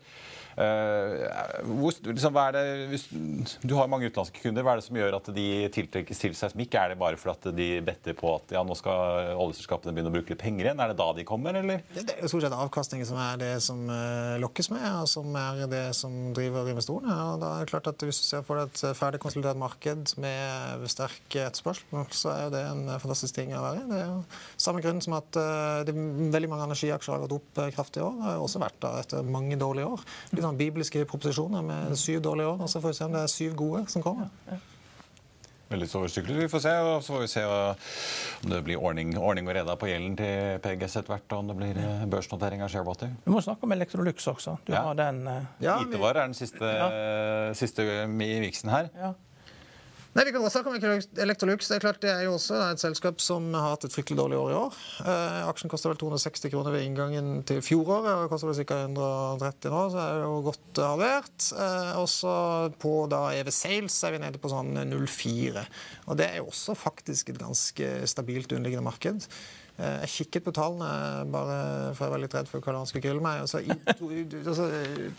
[0.57, 1.25] Eh,
[1.69, 3.07] hvor, liksom, det, hvis,
[3.61, 4.65] du har mange utenlandske kunder.
[4.65, 6.77] Hva er det som gjør at de tiltrekkes til seismikk?
[6.81, 10.33] Er det bare fordi de better på at ja, nå skal oljeselskapene begynne å bruke
[10.33, 10.81] litt penger igjen?
[10.83, 11.85] Er det da de kommer, eller?
[11.93, 15.37] Det er jo stort sett avkastningen som er det som uh, lokkes med, og som
[15.41, 17.19] er det som driver investorene.
[17.35, 20.15] Og da er det klart at Hvis du ser for deg et ferdig konsolidert marked
[20.23, 23.87] med sterk etterspørsel, så er jo det en fantastisk ting å være i.
[23.91, 24.19] Det er jo
[24.63, 25.95] samme grunn som at uh, det,
[26.33, 28.17] veldig mange energiaksjer har gått opp eh, kraftig i år.
[28.17, 30.05] Det har også vært da etter mange dårlige år.
[30.33, 33.27] Litt sånn bibelske proposisjoner med syv dårlige år, og så får vi se om det
[33.27, 34.31] er syv gode som kommer.
[35.67, 36.37] Veldig stor overstykkelig.
[36.45, 37.87] Vi får se, og så får vi se uh,
[38.45, 41.49] om det blir ordning, ordning og reda på gjelden til PGS etter hvert, og om
[41.51, 43.11] det blir uh, børsnotering av Sharewater.
[43.25, 44.55] Vi må snakke om Electrolux også.
[44.69, 44.85] Du Ja.
[44.87, 45.41] har den uh...
[45.65, 46.71] Ja, vi- IT-var er den siste,
[47.59, 48.93] siste i viksen her.
[48.95, 49.11] ja.
[50.17, 51.67] Nei, Vi kan også snakke om Electrolux.
[51.69, 54.39] Det er klart det er jo også et selskap som har hatt et fryktelig dårlig
[54.41, 54.79] år i år.
[55.13, 58.23] Eh, aksjen koster vel 260 kroner ved inngangen til fjoråret.
[58.23, 58.79] og koster vel ca.
[58.87, 61.51] 130 nå, så er det jo godt halvert.
[61.53, 62.33] Eh, også
[62.81, 65.67] på da EV Sales er vi nede på sånn 0,4.
[66.09, 69.29] Og det er jo også faktisk et ganske stabilt underliggende marked.
[69.77, 70.89] Eh, Jeg kikket på tallene,
[71.33, 71.57] bare
[71.97, 73.43] for jeg var litt redd for hva han skulle grille meg.
[73.45, 74.71] Altså, i, altså,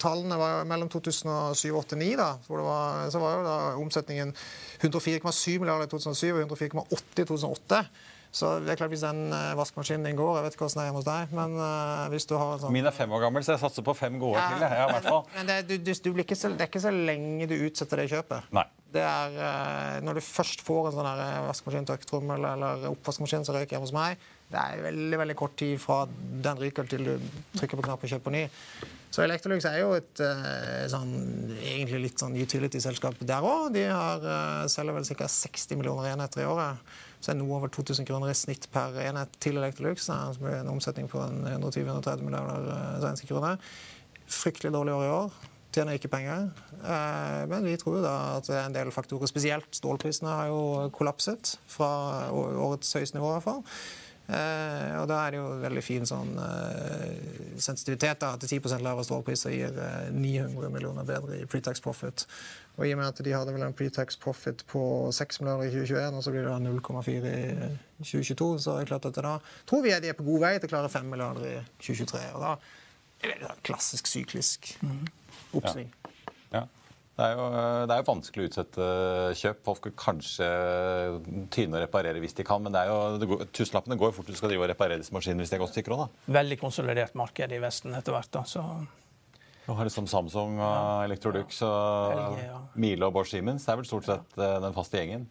[0.01, 4.33] tallene var mellom 2007 og 2009, da, hvor det var, så var jo da omsetningen
[4.81, 7.83] 104,7 milliarder i 2007 og 104,8 i 2008.
[8.31, 10.83] Så det er klart Hvis den eh, vaskemaskinen din går Jeg vet ikke hvordan det
[10.83, 13.23] er hjemme hos deg, men eh, hvis du har en sånn Min er fem år
[13.27, 14.65] gammel, så jeg satser på fem gode ja, til.
[14.65, 14.87] jeg.
[14.87, 15.23] I hvert fall.
[15.37, 18.03] Men det, du, du, du blir ikke så, det er ikke så lenge du utsetter
[18.03, 18.51] det kjøpet.
[18.55, 18.65] Nei.
[18.97, 23.77] Det er eh, Når du først får en sånn vaskemaskin, tørketrommel eller oppvaskmaskin som røyker
[23.77, 27.15] hjemme hos meg, det er veldig veldig kort tid fra den ryker til du
[27.57, 28.45] trykker på knappen og kjøper ny.
[29.11, 30.21] Så Electrolux er jo et
[30.91, 31.11] sånn,
[31.57, 33.73] egentlig litt sånn utility-selskap der òg.
[33.75, 34.23] De har,
[34.71, 35.27] selger vel ca.
[35.31, 36.95] 60 millioner enheter i året.
[37.19, 40.09] Så er det noe over 2000 kroner i snitt per enhet til Electrolux.
[40.09, 43.57] en omsetning på en 120-130 milliarder eh, svenske kroner.
[44.27, 45.37] Fryktelig dårlig år i år.
[45.73, 46.49] Tjener ikke penger.
[46.83, 49.27] Eh, Men vi tror jo da at en del faktorer.
[49.27, 53.29] Spesielt stålprisene har jo kollapset fra årets høyeste nivå.
[53.29, 53.63] i hvert fall.
[54.27, 57.11] Eh, og da er det jo veldig fin sånn eh,
[57.63, 62.25] sensitivitet da, at 10 lavere strålpriser gir eh, 900 millioner bedre i pre-tax profit.
[62.75, 64.81] Og i og med at de hadde vel en pre-tax profit på
[65.15, 67.71] 6 milliarder i 2021, og så blir det da 0,4 i
[68.03, 69.37] 2022, så er det klart at det da
[69.69, 72.25] tror vi at de er på god vei til å klare 5 milliarder i 2023.
[72.35, 72.53] Og da
[73.23, 74.73] er det en klassisk syklisk
[75.55, 75.87] oppsving.
[76.51, 76.67] Ja.
[77.17, 77.45] Det er, jo,
[77.89, 78.87] det er jo vanskelig å utsette
[79.39, 79.61] kjøp.
[79.65, 80.47] Folk kan kanskje
[81.49, 84.29] tyne og reparere hvis de kan, men det er jo, det går, tusenlappene går fort
[84.29, 86.35] du skal drive og reparere disse maskinene hvis de har gått stykker òg, da.
[86.37, 88.29] Veldig konsolidert marked i Vesten etter hvert.
[88.37, 88.61] da, så
[89.65, 92.61] Du har liksom Samsung og Electrolux og LG, ja.
[92.85, 93.65] Miele og Bård Siemens.
[93.65, 95.25] Det er vel stort sett eh, den faste gjengen.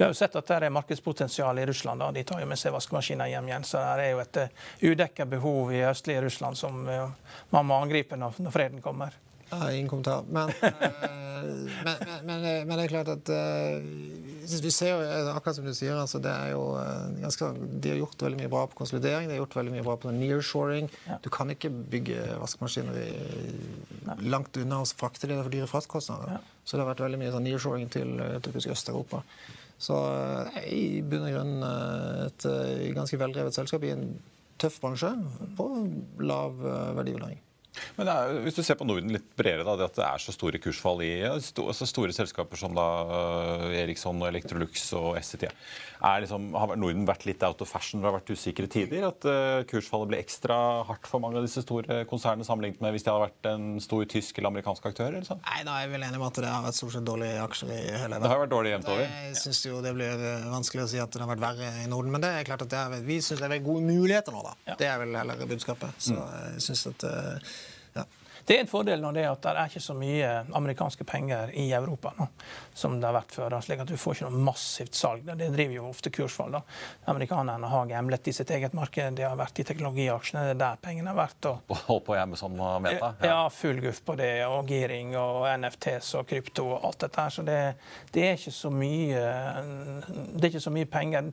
[0.00, 2.00] Vi har jo sett at det er markedspotensial i Russland.
[2.00, 3.68] da, De tar jo med seg vaskemaskiner hjem igjen.
[3.68, 7.82] Så det er jo et udekket udekka behov i østlige Russland som eh, man må
[7.84, 9.12] angripe når freden kommer.
[9.50, 10.24] Ja, ingen kommentar.
[10.28, 10.72] Men, eh,
[11.84, 13.78] men, men, men, men det er klart at eh,
[14.48, 17.48] Vi ser jo eh, akkurat som du sier, altså det er jo eh, ganske,
[17.80, 19.28] de har gjort veldig mye bra på konsolidering.
[19.28, 20.88] De har gjort veldig mye bra på nearshoring.
[21.24, 22.98] Du kan ikke bygge vaskemaskiner
[24.24, 26.40] langt unna og frakte det for dyre fraktkostnader.
[26.64, 29.22] Så det har vært veldig mye sånn nearshoring til eh, typisk Øst-Europa.
[29.78, 33.92] Så eh, det er i bunn og grunn eh, et eh, ganske veldrevet selskap i
[33.94, 34.08] en
[34.58, 35.12] tøff bransje
[35.56, 35.68] på
[36.26, 37.38] lav eh, verdivurdering.
[37.98, 40.34] Men er, Hvis du ser på Norden litt bredere, da, det at det er så
[40.34, 41.12] store kursfall i
[41.44, 45.48] sto, altså store selskaper som da uh, Eriksson, og Electrolux og SCT,
[46.22, 49.08] liksom, har Norden vært litt out of fashion det har vært usikre tider?
[49.10, 53.06] At uh, kursfallet ble ekstra hardt for mange av disse store konsernene sammenlignet med hvis
[53.06, 55.12] de hadde vært en stor tysk eller amerikansk aktør?
[55.12, 55.42] Eller sånn?
[55.46, 57.72] Nei, da er jeg vel enig med at det har vært stort sett dårlige aksjer
[57.74, 58.26] i hele verden.
[58.26, 59.06] Det har vært dårlig jevnt over?
[59.08, 61.88] Jeg syns jo det blir eh, vanskelig å si at det har vært verre i
[61.90, 64.54] Norden, men det er klart at er, vi syns det er gode muligheter nå, da.
[64.70, 64.78] Ja.
[64.78, 65.98] Det er vel heller budskapet.
[66.02, 66.22] Så mm.
[66.54, 67.66] jeg synes at ja.
[68.48, 71.50] Det er en fordel når det er at det er ikke så mye amerikanske penger
[71.60, 72.24] i Europa nå,
[72.72, 73.56] som det har vært før.
[73.60, 75.26] slik at Du får ikke noe massivt salg.
[75.28, 76.56] Det driver jo ofte kursfall.
[76.56, 76.62] da.
[77.12, 79.18] Amerikanerne har gamblet i sitt eget marked.
[79.18, 80.46] De har vært i teknologiaksjene.
[80.48, 81.50] Det er der pengene har vært.
[81.50, 83.12] Og, på Amazon og meta?
[83.20, 83.34] Ja.
[83.34, 84.32] ja, full guff på det.
[84.48, 87.34] Og giring og NFTs og krypto og alt dette her.
[87.36, 87.60] Så det,
[88.16, 89.26] det, er ikke så mye
[90.08, 91.28] Det er ikke så mye penger.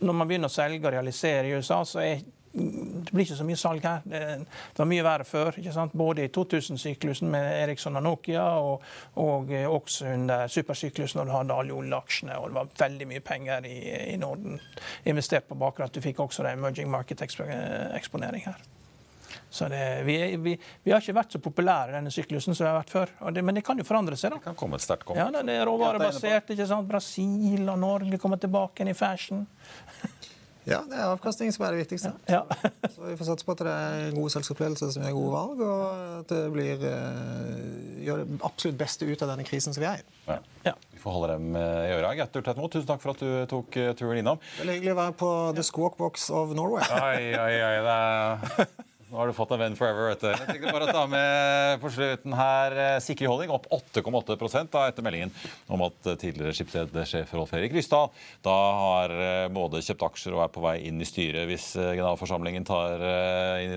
[0.00, 2.26] Når man begynner å selge og realisere i USA, så er
[2.56, 4.04] det blir ikke så mye salg her.
[4.08, 4.20] Det,
[4.78, 5.58] var mye verre før.
[5.92, 8.86] Både i 2000-syklusen med Eriksson og Nokia, og,
[9.20, 12.38] og også under supersyklusen når du hadde alle oljeaksjene.
[12.40, 13.76] Og det var veldig mye penger i,
[14.14, 14.56] i Norden
[15.04, 18.64] investert på bakgrunn at du fikk også det emerging market-eksponering her.
[19.50, 22.78] Så det, vi, vi, vi, har ikke vært så populære denne syklusen som vi har
[22.80, 23.12] vært før.
[23.32, 24.32] Det, men det kan jo forandre seg.
[24.32, 24.40] da.
[24.40, 25.18] Det kan komme et sterkt kom.
[25.18, 26.50] Ja, Det er råvarebasert.
[26.52, 26.88] ikke sant?
[26.88, 29.46] Brasil og Norge kommer tilbake igjen i fashion.
[30.66, 32.10] Ja, det er avkastning som er det viktigste.
[32.30, 32.42] Ja.
[32.94, 35.84] så Vi får satse på at det er gode selskapsledelser som gjør gode valg, og
[36.22, 40.02] at det blir, uh, gjør det absolutt beste ut av denne krisen som vi er
[40.02, 40.18] i.
[40.26, 40.40] Ja.
[40.66, 40.74] Ja.
[40.90, 42.10] Vi får holde dem i øra.
[42.18, 44.42] Gertur Tetmo, tusen takk for at du tok uh, turen innom.
[44.58, 46.82] Veldig hyggelig å være på The Squawk Box of Norway.
[46.98, 48.76] Ai, ai, ai, det er...
[49.16, 50.10] Nå har du fått en venn forever.
[50.10, 50.26] vet du.
[50.28, 55.30] Jeg tenkte bare å ta med på slutten her Sikri Holding opp 8,8 etter meldingen
[55.72, 58.10] om at eh, tidligere skipsredsjef Rolf Erik Rysdal
[58.44, 62.66] da har eh, både kjøpt aksjer og er på vei inn i styret hvis generalforsamlingen
[62.68, 63.00] tar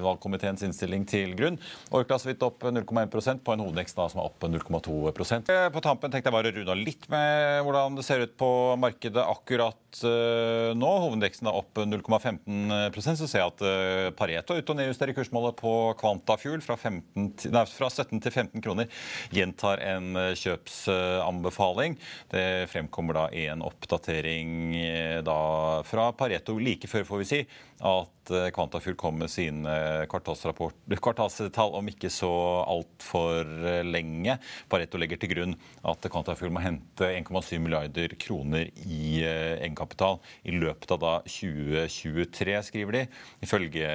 [0.04, 1.56] valgkomiteens innstilling til grunn.
[1.95, 6.28] Orkla så vidt opp 0,1% på en hovedvekst som er opp 0,2% På tampen tenkte
[6.28, 8.52] jeg bare å runde av litt med hvordan det ser ut på
[8.84, 10.91] markedet akkurat nå.
[11.08, 15.94] Hovedveksten er opp 0,15% Så ser jeg at Pareto er ute og nedjusterer kursmålet på
[15.98, 18.88] Quantafuel fra, 15, nei, fra 17 til 15 kroner
[19.32, 21.98] gjentar en eh, kjøpsanbefaling.
[22.32, 27.44] Det fremkommer da en oppdatering eh, da fra Pareto like før, får vi si,
[27.80, 28.15] at
[28.54, 32.30] Quantafuel kom med sine kvartalstall om ikke så
[32.62, 33.48] altfor
[33.88, 34.36] lenge.
[34.70, 35.56] Pareto legger til grunn
[35.88, 43.00] at Quantafuel må hente 1,7 milliarder kroner i egenkapital i løpet av da 2023, skriver
[43.00, 43.04] de,
[43.48, 43.89] ifølge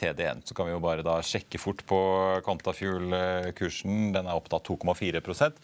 [0.00, 0.40] TDN.
[0.48, 1.98] Så kan vi jo bare da sjekke fort på
[2.46, 4.12] Kantafuel-kursen.
[4.14, 5.58] Den er opp da 2,4%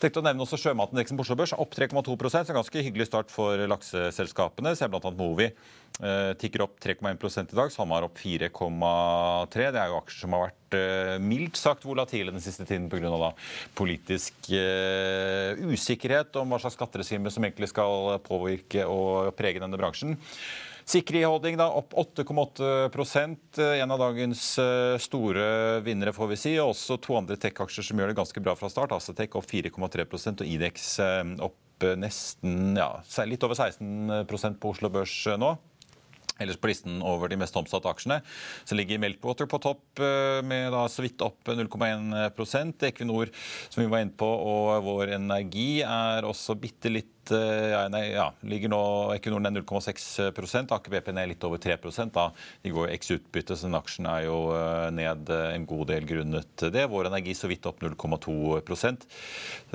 [0.00, 3.60] Tenkte å nevne også Sjømatindeksen på Oslo Børs opp 3,2% så ganske hyggelig start for
[3.68, 4.72] lakseselskapene.
[4.78, 5.12] Ser bl.a.
[5.16, 7.72] Movi eh, tikker opp 3,1% i dag.
[7.74, 12.44] SalMar opp 4,3 Det er jo aksjer som har vært eh, mildt sagt volatile den
[12.44, 13.32] siste tiden pga.
[13.76, 20.16] politisk eh, usikkerhet om hva slags skatteregime som egentlig skal påvirke og prege denne bransjen.
[20.86, 25.46] Sikri Holding da, opp 8,8% En av dagens eh, store
[25.82, 26.52] vinnere, får vi si.
[26.62, 28.94] Og også to andre tech-aksjer som gjør det ganske bra fra start.
[28.94, 32.92] Asetek opp 4,3 og Idex eh, opp nesten ja,
[33.28, 35.56] litt over 16% på Oslo Børs eh, nå.
[36.38, 38.18] Ellers på listen over de mest omsatte aksjene
[38.68, 40.02] så ligger Meltwater på topp
[40.44, 43.32] med da så vidt opp 0,1% Equinor,
[43.72, 48.12] som vi var inne på, og Vår Energi er også bitte litt Eh, ja, nei,
[48.12, 48.80] ja, ligger nå
[49.16, 51.76] Equinor ned 0,6 Aker BP ned litt over 3
[52.14, 52.30] da.
[52.62, 56.06] De går eks utbytte, så den aksjen er jo eh, ned eh, en god del
[56.08, 56.86] grunnet det.
[56.90, 59.06] Vår Energi så vidt opp 0,2%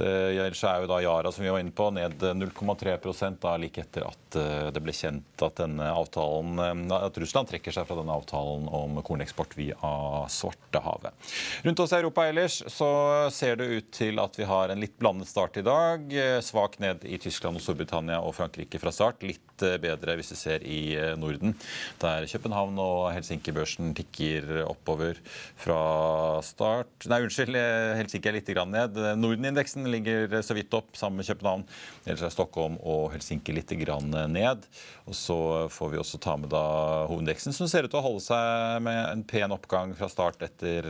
[0.01, 4.05] Ellers er jo da Yara, som vi var inne på, ned 0,3 da, like etter
[4.07, 4.37] at
[4.73, 9.53] det ble kjent at, denne avtalen, at Russland trekker seg fra denne avtalen om korneksport
[9.59, 9.91] via
[10.31, 11.31] Svartehavet.
[11.65, 12.91] Rundt oss i Europa ellers så
[13.33, 16.07] ser det ut til at vi har en litt blandet start i dag.
[16.45, 19.23] Svak ned i Tyskland Tyskland og Storbritannia og Frankrike fra start.
[19.25, 21.55] Litt eh, bedre hvis vi ser i eh, Norden,
[22.01, 25.17] der København og Helsinki-børsen tikker oppover
[25.57, 26.91] fra start.
[27.09, 28.99] Nei, unnskyld, eh, Helsinki er litt ned.
[29.17, 31.65] Norden-indeksen ligger så vidt opp sammen med København.
[32.05, 34.67] Ellers er Stockholm og Helsinki litt ned.
[35.09, 35.39] Og så
[35.73, 39.01] får vi også ta med da hovedindeksen, som ser ut til å holde seg med
[39.07, 40.85] en pen oppgang fra start etter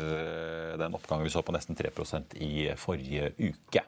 [0.81, 3.87] den oppgangen vi så på nesten 3% i forrige uke.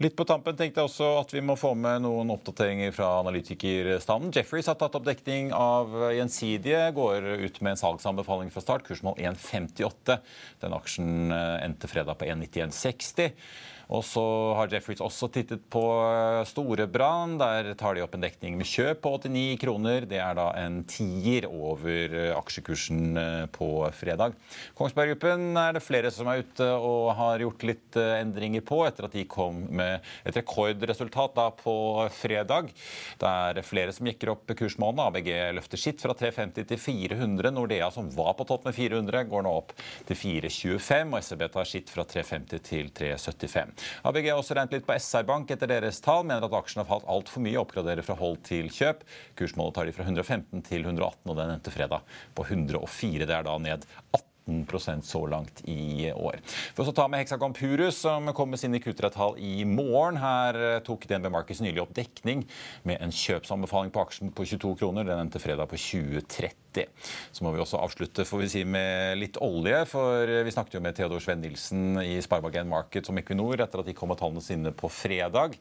[0.00, 4.30] Litt på tampen tenkte jeg også at vi må få med noen oppdateringer fra analytikerstanden.
[4.32, 8.86] Jefferies har tatt opp dekning av Gjensidige, går ut med en salgsanbefaling fra start.
[8.86, 10.16] Kursmål 1,58.
[10.64, 13.28] Den aksjen eh, endte fredag på 1,9160.
[13.90, 14.22] Og så
[14.54, 15.82] har Jeffreys også tittet på
[16.46, 17.40] Storebrand.
[17.42, 20.06] Der tar de opp en dekning med kjøp på 89 kroner.
[20.06, 23.18] Det er da en tier over aksjekursen
[23.54, 24.36] på fredag.
[24.78, 29.08] Kongsberg Gruppen er det flere som er ute og har gjort litt endringer på etter
[29.08, 31.74] at de kom med et rekordresultat da på
[32.14, 32.70] fredag.
[33.18, 35.08] Det er flere som jekker opp kursmålene.
[35.10, 37.50] ABG løfter sitt fra 350 til 400.
[37.56, 39.74] Nordea, som var på topp med 400, går nå opp
[40.06, 41.16] til 425.
[41.18, 43.79] Og SEB tar sitt fra 350 til 375.
[44.06, 46.24] ABG har også regnet litt på SR Bank etter deres tall.
[46.28, 47.58] Mener at aksjen har falt altfor mye.
[47.60, 49.04] Oppgraderer fra hold til kjøp.
[49.38, 53.26] Kursmålet tar de fra 115 til 118, og den endte fredag på 104.
[53.26, 53.86] Det er da ned
[54.50, 56.40] 18% så langt i år.
[56.74, 60.18] For å ta med Hexagon Purus, som kom med sine Q3-tall i morgen.
[60.20, 62.46] Her eh, tok DNB Markets nylig opp dekning
[62.88, 65.06] med en kjøpsanbefaling på aksjen på 22 kroner.
[65.06, 66.56] Den endte fredag på 2030.
[67.32, 69.82] Så må vi også avslutte får vi si, med litt olje.
[69.90, 73.88] For vi snakket jo med Theodor Sven Nilsen i Sparebank1 Markets om Equinor etter at
[73.90, 75.56] de kom med tallene sine på fredag.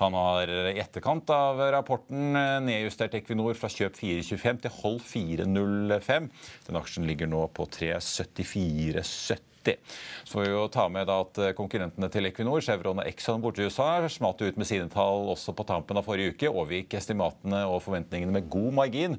[0.00, 2.34] Han har i etterkant av rapporten
[2.66, 6.30] nedjustert Equinor fra kjøp 4,25 til hold 4,05.
[6.68, 9.49] Den aksjen ligger nå på 3,74,70.
[9.60, 13.62] Så får vi jo ta med at eh, Konkurrentene til Equinor, Chevron og Exxon borte
[13.62, 16.48] i USA, smalt ut med sine tall også på tampen av forrige uke.
[16.48, 19.18] Overgikk estimatene og forventningene med god margin.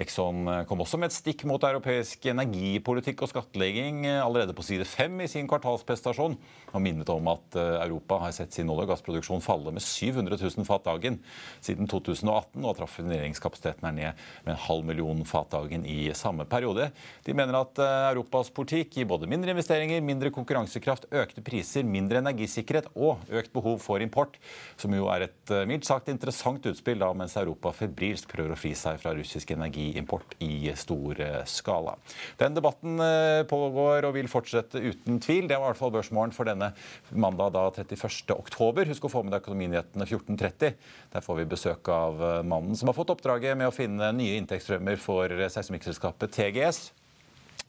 [0.00, 4.66] Exxon eh, kom også med et stikk mot europeisk energipolitikk og skattlegging eh, allerede på
[4.66, 6.38] side fem i sin kvartalsprestasjon.
[6.70, 10.66] Og minnet om at Europa har sett sin olje- og gassproduksjon falle med 700 000
[10.68, 11.18] fat dagen
[11.58, 16.46] siden 2018, og at raffineringskapasiteten er ned med en halv million fat dagen i samme
[16.46, 16.92] periode.
[17.26, 17.82] De mener at
[18.12, 23.52] Europas politikk gir både mindre investeringer investeringer, mindre konkurransekraft, økte priser, mindre energisikkerhet og økt
[23.52, 24.36] behov for import,
[24.76, 28.58] som jo er et eh, mildt sagt interessant utspill da mens Europa febrilsk prøver å
[28.58, 31.96] fri seg fra russisk energiimport i stor eh, skala.
[32.40, 35.48] Den debatten eh, pågår og vil fortsette uten tvil.
[35.48, 36.72] Det var i hvert fall børsmålen for denne
[37.10, 38.36] mandag da 31.
[38.36, 38.88] oktober.
[38.90, 40.76] Husk å få med deg Økonominyhetene 14.30.
[41.14, 45.00] Der får vi besøk av mannen som har fått oppdraget med å finne nye inntektsstrømmer
[45.00, 46.90] for seismikkselskapet TGS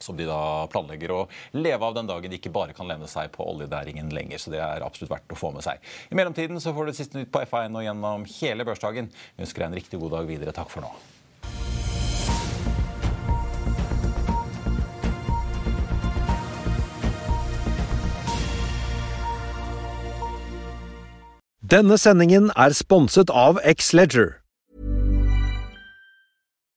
[0.04, 1.22] som de da planlegger å
[1.58, 4.42] leve av den dagen de ikke bare kan lene seg på oljenæringen lenger.
[4.42, 5.82] Så det er absolutt verdt å få med seg.
[6.12, 9.10] I mellomtiden så får du siste nytt på FA1 og gjennom hele børsdagen.
[9.36, 10.56] Vi ønsker deg en riktig god dag videre.
[10.56, 10.94] Takk for nå.